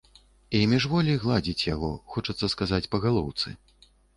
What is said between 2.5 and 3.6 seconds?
сказаць, па галоўцы.